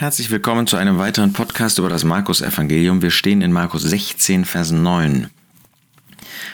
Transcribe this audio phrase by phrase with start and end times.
[0.00, 3.02] Herzlich willkommen zu einem weiteren Podcast über das Markus-Evangelium.
[3.02, 5.28] Wir stehen in Markus 16, Vers 9.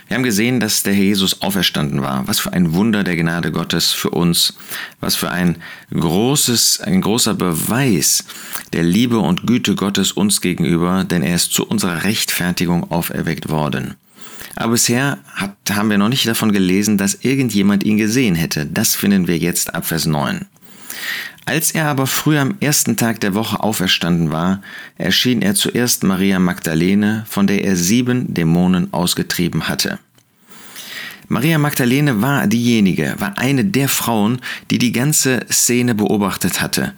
[0.09, 2.27] Wir haben gesehen, dass der Herr Jesus auferstanden war.
[2.27, 4.55] Was für ein Wunder der Gnade Gottes für uns.
[5.01, 5.59] Was für ein
[5.93, 8.25] großes, ein großer Beweis
[8.73, 13.93] der Liebe und Güte Gottes uns gegenüber, denn er ist zu unserer Rechtfertigung auferweckt worden.
[14.57, 18.65] Aber bisher hat, haben wir noch nicht davon gelesen, dass irgendjemand ihn gesehen hätte.
[18.65, 20.47] Das finden wir jetzt ab Vers 9.
[21.47, 24.63] Als er aber früh am ersten Tag der Woche auferstanden war,
[24.97, 29.99] erschien er zuerst Maria Magdalene, von der er sieben Dämonen ausgetrieben hatte.
[31.29, 36.95] Maria Magdalene war diejenige, war eine der Frauen, die die ganze Szene beobachtet hatte.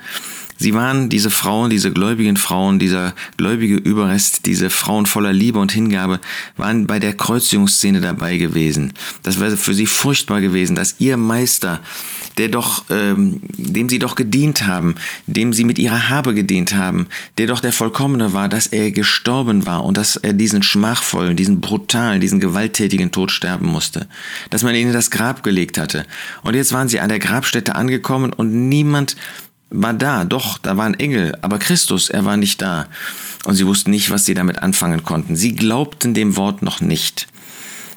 [0.59, 5.73] Sie waren diese Frauen, diese gläubigen Frauen, dieser gläubige Überrest, diese Frauen voller Liebe und
[5.73, 6.21] Hingabe,
[6.57, 8.93] waren bei der Kreuzigungsszene dabei gewesen.
[9.23, 11.81] Das wäre für sie furchtbar gewesen, dass ihr Meister,
[12.39, 14.95] der doch, ähm, dem sie doch gedient haben,
[15.27, 17.07] dem sie mit ihrer Habe gedient haben,
[17.39, 21.61] der doch der Vollkommene war, dass er gestorben war und dass er diesen schmachvollen, diesen
[21.61, 24.07] brutalen, diesen gewalttätigen Tod sterben musste.
[24.51, 26.07] Dass man ihn in das Grab gelegt hatte.
[26.43, 29.17] Und jetzt waren sie an der Grabstätte angekommen und niemand
[29.71, 32.87] war da, doch, da war ein Engel, aber Christus, er war nicht da.
[33.45, 35.37] Und sie wussten nicht, was sie damit anfangen konnten.
[35.37, 37.29] Sie glaubten dem Wort noch nicht.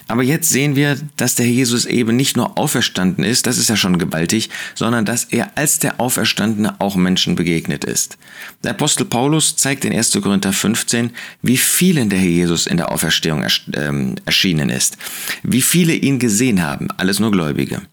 [0.09, 3.76] Aber jetzt sehen wir, dass der Jesus eben nicht nur auferstanden ist, das ist ja
[3.76, 8.17] schon gewaltig, sondern dass er als der Auferstandene auch Menschen begegnet ist.
[8.64, 10.14] Der Apostel Paulus zeigt in 1.
[10.14, 11.11] Korinther 15,
[11.44, 14.98] wie vielen der Herr Jesus in der Auferstehung ähm, erschienen ist,
[15.44, 17.83] wie viele ihn gesehen haben, alles nur Gläubige.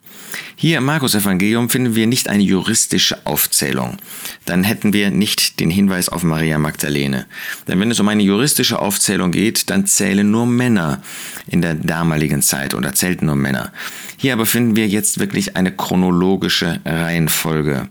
[0.56, 3.98] Hier im Markus-Evangelium finden wir nicht eine juristische Aufzählung.
[4.44, 7.26] Dann hätten wir nicht den Hinweis auf Maria Magdalene.
[7.68, 11.02] Denn wenn es um eine juristische Aufzählung geht, dann zählen nur Männer
[11.46, 13.72] in der damaligen Zeit oder zählten nur Männer.
[14.16, 17.88] Hier aber finden wir jetzt wirklich eine chronologische Reihenfolge.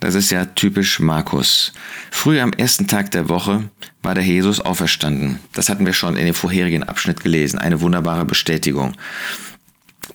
[0.00, 1.72] Das ist ja typisch Markus.
[2.10, 3.70] Früh am ersten Tag der Woche
[4.02, 5.38] war der Jesus auferstanden.
[5.52, 7.58] Das hatten wir schon in dem vorherigen Abschnitt gelesen.
[7.58, 8.94] Eine wunderbare Bestätigung.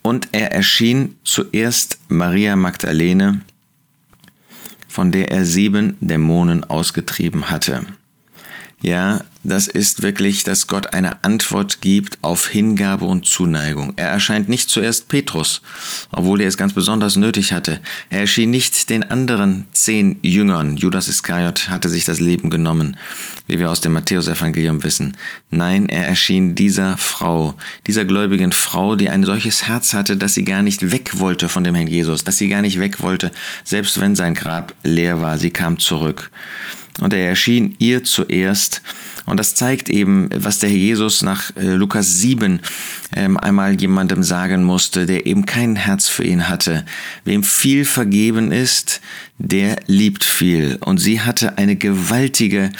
[0.01, 3.41] Und er erschien zuerst Maria Magdalene,
[4.87, 7.85] von der er sieben Dämonen ausgetrieben hatte.
[8.81, 13.93] Ja, das ist wirklich, dass Gott eine Antwort gibt auf Hingabe und Zuneigung.
[13.95, 15.61] Er erscheint nicht zuerst Petrus,
[16.11, 17.79] obwohl er es ganz besonders nötig hatte.
[18.09, 20.77] Er erschien nicht den anderen zehn Jüngern.
[20.77, 22.97] Judas Iskariot hatte sich das Leben genommen,
[23.47, 25.15] wie wir aus dem Matthäusevangelium wissen.
[25.51, 27.55] Nein, er erschien dieser Frau,
[27.87, 31.63] dieser gläubigen Frau, die ein solches Herz hatte, dass sie gar nicht weg wollte von
[31.63, 33.31] dem Herrn Jesus, dass sie gar nicht weg wollte,
[33.63, 35.37] selbst wenn sein Grab leer war.
[35.37, 36.29] Sie kam zurück.
[37.01, 38.81] Und er erschien ihr zuerst.
[39.25, 42.59] Und das zeigt eben, was der Herr Jesus nach äh, Lukas 7
[43.15, 46.85] ähm, einmal jemandem sagen musste, der eben kein Herz für ihn hatte.
[47.23, 49.01] Wem viel vergeben ist,
[49.37, 50.77] der liebt viel.
[50.79, 52.71] Und sie hatte eine gewaltige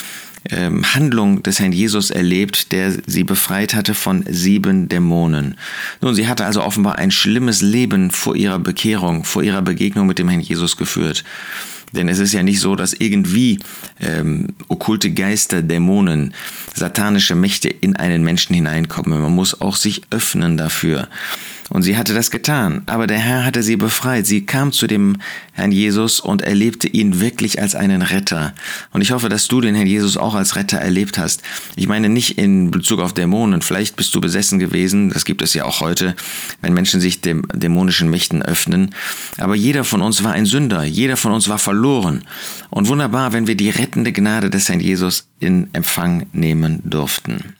[0.51, 5.57] ähm, Handlung des Herrn Jesus erlebt, der sie befreit hatte von sieben Dämonen.
[6.01, 10.19] Nun, sie hatte also offenbar ein schlimmes Leben vor ihrer Bekehrung, vor ihrer Begegnung mit
[10.19, 11.23] dem Herrn Jesus geführt.
[11.91, 13.59] Denn es ist ja nicht so, dass irgendwie
[13.99, 16.33] ähm, okkulte Geister, Dämonen,
[16.73, 19.21] satanische Mächte in einen Menschen hineinkommen.
[19.21, 21.07] Man muss auch sich öffnen dafür.
[21.69, 24.27] Und sie hatte das getan, aber der Herr hatte sie befreit.
[24.27, 25.17] Sie kam zu dem
[25.53, 28.53] Herrn Jesus und erlebte ihn wirklich als einen Retter.
[28.91, 31.41] Und ich hoffe, dass du den Herrn Jesus auch als Retter erlebt hast.
[31.75, 33.63] Ich meine nicht in Bezug auf Dämonen.
[33.63, 35.09] Vielleicht bist du besessen gewesen.
[35.09, 36.15] Das gibt es ja auch heute,
[36.61, 38.93] wenn Menschen sich dem dämonischen Mächten öffnen.
[39.37, 40.83] Aber jeder von uns war ein Sünder.
[40.83, 42.25] Jeder von uns war verloren.
[42.69, 47.55] Und wunderbar, wenn wir die rettende Gnade des Herrn Jesus in Empfang nehmen durften.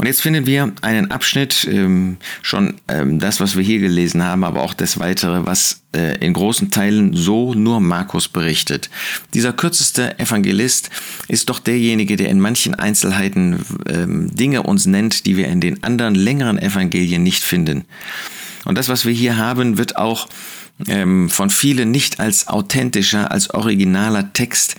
[0.00, 4.44] Und jetzt finden wir einen Abschnitt, ähm, schon ähm, das, was wir hier gelesen haben,
[4.44, 8.88] aber auch das Weitere, was äh, in großen Teilen so nur Markus berichtet.
[9.34, 10.88] Dieser kürzeste Evangelist
[11.28, 15.82] ist doch derjenige, der in manchen Einzelheiten ähm, Dinge uns nennt, die wir in den
[15.82, 17.84] anderen längeren Evangelien nicht finden.
[18.64, 20.30] Und das, was wir hier haben, wird auch
[20.88, 24.76] ähm, von vielen nicht als authentischer, als originaler Text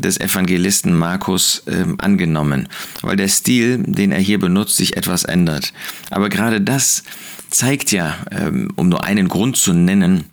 [0.00, 2.68] des Evangelisten Markus ähm, angenommen,
[3.02, 5.72] weil der Stil, den er hier benutzt, sich etwas ändert.
[6.10, 7.04] Aber gerade das
[7.50, 10.24] zeigt ja, ähm, um nur einen Grund zu nennen,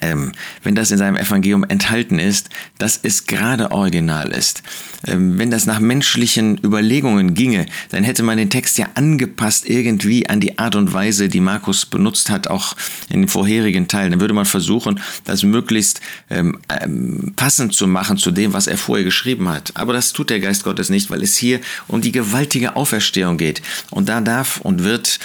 [0.00, 0.32] ähm,
[0.62, 2.48] wenn das in seinem Evangelium enthalten ist,
[2.78, 4.62] dass es gerade original ist.
[5.06, 10.28] Ähm, wenn das nach menschlichen Überlegungen ginge, dann hätte man den Text ja angepasst irgendwie
[10.28, 12.76] an die Art und Weise, die Markus benutzt hat, auch
[13.08, 14.12] in den vorherigen Teilen.
[14.12, 16.00] Dann würde man versuchen, das möglichst
[16.30, 19.72] ähm, ähm, passend zu machen zu dem, was er vorher geschrieben hat.
[19.74, 23.62] Aber das tut der Geist Gottes nicht, weil es hier um die gewaltige Auferstehung geht.
[23.90, 25.18] Und da darf und wird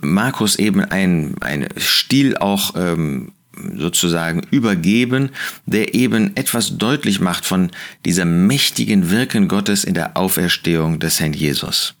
[0.00, 1.36] Markus eben ein,
[1.78, 2.74] Stil auch
[3.76, 5.30] sozusagen übergeben,
[5.66, 7.70] der eben etwas deutlich macht von
[8.04, 11.94] dieser mächtigen Wirken Gottes in der Auferstehung des Herrn Jesus.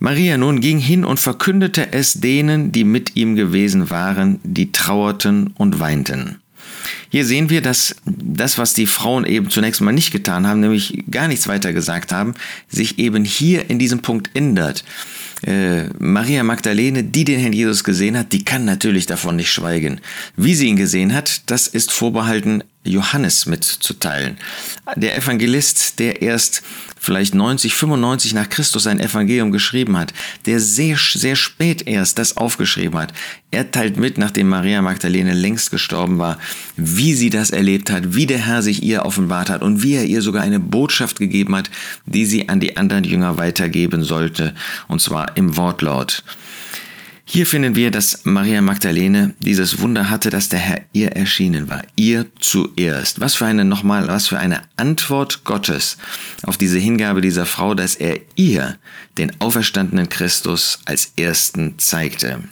[0.00, 5.48] Maria nun ging hin und verkündete es denen, die mit ihm gewesen waren, die trauerten
[5.56, 6.36] und weinten.
[7.10, 11.04] Hier sehen wir, dass das, was die Frauen eben zunächst mal nicht getan haben, nämlich
[11.10, 12.34] gar nichts weiter gesagt haben,
[12.68, 14.84] sich eben hier in diesem Punkt ändert.
[15.42, 20.00] Äh, Maria Magdalene, die den Herrn Jesus gesehen hat, die kann natürlich davon nicht schweigen.
[20.36, 24.38] Wie sie ihn gesehen hat, das ist vorbehalten Johannes mitzuteilen.
[24.96, 26.62] Der Evangelist, der erst
[27.00, 30.12] vielleicht 90, 95 nach Christus sein Evangelium geschrieben hat,
[30.46, 33.12] der sehr, sehr spät erst das aufgeschrieben hat.
[33.50, 36.38] Er teilt mit, nachdem Maria Magdalene längst gestorben war,
[36.76, 40.04] wie sie das erlebt hat, wie der Herr sich ihr offenbart hat und wie er
[40.04, 41.70] ihr sogar eine Botschaft gegeben hat,
[42.06, 44.54] die sie an die anderen Jünger weitergeben sollte,
[44.86, 46.22] und zwar im Wortlaut.
[47.30, 51.82] Hier finden wir, dass Maria Magdalene dieses Wunder hatte, dass der Herr ihr erschienen war.
[51.94, 53.20] Ihr zuerst.
[53.20, 55.98] Was für eine nochmal, was für eine Antwort Gottes
[56.44, 58.78] auf diese Hingabe dieser Frau, dass er ihr
[59.18, 62.44] den auferstandenen Christus als ersten zeigte.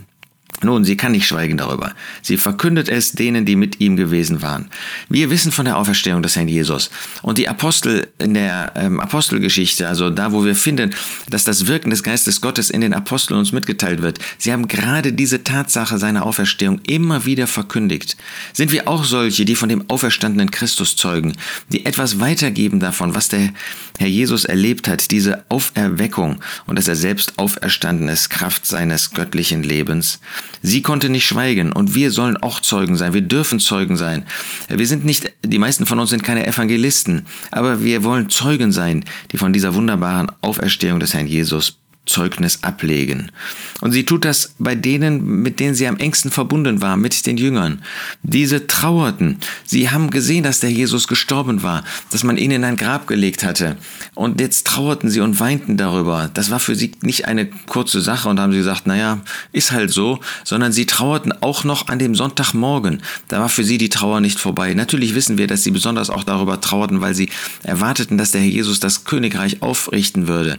[0.62, 1.94] Nun, sie kann nicht schweigen darüber.
[2.22, 4.70] Sie verkündet es denen, die mit ihm gewesen waren.
[5.08, 6.90] Wir wissen von der Auferstehung des Herrn Jesus.
[7.22, 10.94] Und die Apostel in der ähm, Apostelgeschichte, also da, wo wir finden,
[11.28, 15.12] dass das Wirken des Geistes Gottes in den Aposteln uns mitgeteilt wird, sie haben gerade
[15.12, 18.16] diese Tatsache seiner Auferstehung immer wieder verkündigt.
[18.54, 21.34] Sind wir auch solche, die von dem auferstandenen Christus zeugen,
[21.70, 23.52] die etwas weitergeben davon, was der
[23.98, 29.62] Herr Jesus erlebt hat, diese Auferweckung und dass er selbst auferstanden ist, Kraft seines göttlichen
[29.62, 30.18] Lebens?
[30.62, 33.14] Sie konnte nicht schweigen und wir sollen auch Zeugen sein.
[33.14, 34.24] Wir dürfen Zeugen sein.
[34.68, 39.04] Wir sind nicht, die meisten von uns sind keine Evangelisten, aber wir wollen Zeugen sein,
[39.32, 43.32] die von dieser wunderbaren Auferstehung des Herrn Jesus Zeugnis ablegen.
[43.80, 47.36] Und sie tut das bei denen, mit denen sie am engsten verbunden war, mit den
[47.36, 47.82] Jüngern.
[48.22, 49.38] Diese trauerten.
[49.64, 53.44] Sie haben gesehen, dass der Jesus gestorben war, dass man ihn in ein Grab gelegt
[53.44, 53.76] hatte.
[54.14, 56.30] Und jetzt trauerten sie und weinten darüber.
[56.32, 59.20] Das war für sie nicht eine kurze Sache und haben sie gesagt, naja,
[59.52, 63.02] ist halt so, sondern sie trauerten auch noch an dem Sonntagmorgen.
[63.28, 64.74] Da war für sie die Trauer nicht vorbei.
[64.74, 67.30] Natürlich wissen wir, dass sie besonders auch darüber trauerten, weil sie
[67.64, 70.58] erwarteten, dass der Herr Jesus das Königreich aufrichten würde.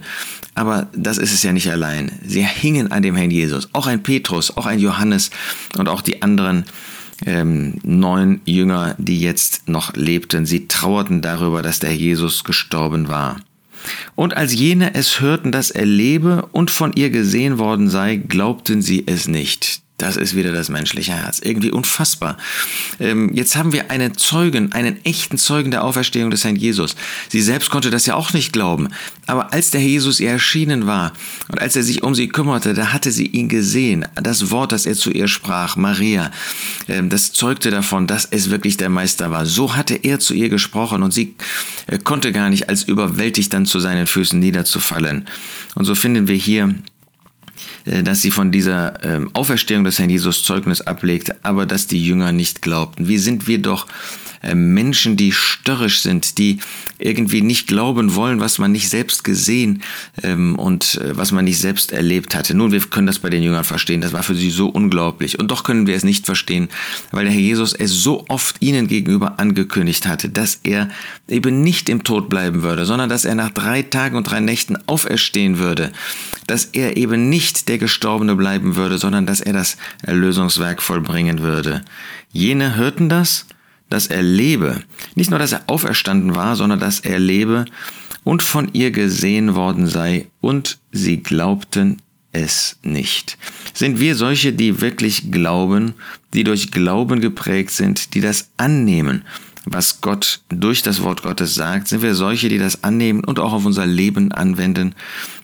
[0.54, 2.12] Aber das ist es ja nicht allein.
[2.24, 3.68] Sie hingen an dem Herrn Jesus.
[3.72, 5.30] Auch ein Petrus, auch ein Johannes
[5.76, 6.64] und auch die anderen
[7.26, 10.46] ähm, neun Jünger, die jetzt noch lebten.
[10.46, 13.40] Sie trauerten darüber, dass der Jesus gestorben war.
[14.14, 18.82] Und als jene es hörten, dass er lebe und von ihr gesehen worden sei, glaubten
[18.82, 19.82] sie es nicht.
[19.98, 21.40] Das ist wieder das menschliche Herz.
[21.42, 22.36] Irgendwie unfassbar.
[23.00, 26.94] Ähm, jetzt haben wir einen Zeugen, einen echten Zeugen der Auferstehung des Herrn Jesus.
[27.28, 28.90] Sie selbst konnte das ja auch nicht glauben.
[29.26, 31.12] Aber als der Jesus ihr erschienen war
[31.48, 34.06] und als er sich um sie kümmerte, da hatte sie ihn gesehen.
[34.14, 36.30] Das Wort, das er zu ihr sprach, Maria,
[36.86, 39.46] ähm, das zeugte davon, dass es wirklich der Meister war.
[39.46, 41.34] So hatte er zu ihr gesprochen und sie
[41.88, 45.26] äh, konnte gar nicht als überwältigt dann zu seinen Füßen niederzufallen.
[45.74, 46.72] Und so finden wir hier
[48.02, 52.32] dass sie von dieser ähm, Auferstehung des Herrn Jesus Zeugnis ablegt, aber dass die Jünger
[52.32, 53.08] nicht glaubten.
[53.08, 53.86] Wie sind wir doch
[54.37, 56.58] äh, Menschen, die störrisch sind, die
[56.98, 59.82] irgendwie nicht glauben wollen, was man nicht selbst gesehen
[60.22, 62.54] ähm, und äh, was man nicht selbst erlebt hatte.
[62.54, 65.38] Nun, wir können das bei den Jüngern verstehen, das war für sie so unglaublich.
[65.38, 66.68] Und doch können wir es nicht verstehen,
[67.10, 70.88] weil der Herr Jesus es so oft ihnen gegenüber angekündigt hatte, dass er
[71.28, 74.78] eben nicht im Tod bleiben würde, sondern dass er nach drei Tagen und drei Nächten
[74.86, 75.92] auferstehen würde,
[76.46, 81.82] dass er eben nicht der Gestorbene bleiben würde, sondern dass er das Erlösungswerk vollbringen würde.
[82.32, 83.46] Jene hörten das
[83.88, 84.82] dass er lebe.
[85.14, 87.64] Nicht nur, dass er auferstanden war, sondern dass er lebe
[88.24, 92.02] und von ihr gesehen worden sei, und sie glaubten
[92.32, 93.38] es nicht.
[93.72, 95.94] Sind wir solche, die wirklich glauben,
[96.34, 99.24] die durch Glauben geprägt sind, die das annehmen,
[99.72, 101.88] was Gott durch das Wort Gottes sagt?
[101.88, 104.94] Sind wir solche, die das annehmen und auch auf unser Leben anwenden?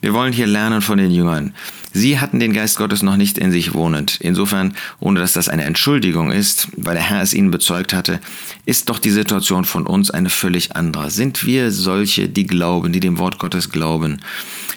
[0.01, 1.55] Wir wollen hier lernen von den Jüngern.
[1.97, 4.19] Sie hatten den Geist Gottes noch nicht in sich wohnend.
[4.21, 8.19] Insofern, ohne dass das eine Entschuldigung ist, weil der Herr es ihnen bezeugt hatte,
[8.67, 11.11] ist doch die Situation von uns eine völlig andere.
[11.11, 14.21] Sind wir solche, die glauben, die dem Wort Gottes glauben?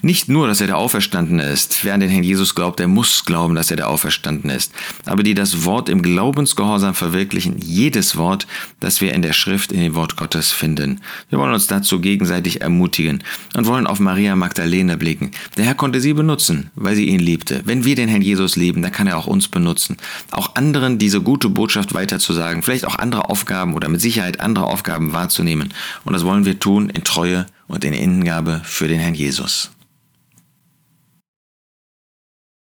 [0.04, 1.84] Nicht nur, dass er der Auferstandene ist.
[1.84, 4.72] Wer an den Herrn Jesus glaubt, der muss glauben, dass er der Auferstandene ist.
[5.06, 8.46] Aber die das Wort im Glaubensgehorsam verwirklichen, jedes Wort,
[8.80, 11.02] das wir in der Schrift, in dem Wort Gottes finden.
[11.30, 13.24] Wir wollen uns dazu gegenseitig ermutigen
[13.56, 15.32] und wollen auf Maria Magdalene blicken.
[15.56, 17.62] Der Herr konnte sie benutzen, weil sie ihn liebte.
[17.66, 19.98] Wenn wir den Herrn Jesus lieben, dann kann er auch uns benutzen.
[20.32, 25.14] Auch anderen diese gute Botschaft weiterzusagen, vielleicht auch andere Aufgaben oder mit Sicherheit andere Aufgaben
[25.14, 25.74] wahrzunehmen.
[26.04, 29.72] Und das wollen wir tun in Treue und in Hingabe für den Herrn Jesus.